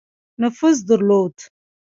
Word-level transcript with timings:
نفوذ 0.41 0.77
درلود. 0.89 1.35